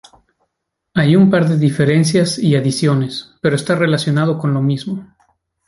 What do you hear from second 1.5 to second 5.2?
diferencias y adiciones, pero está relacionado con lo mismo.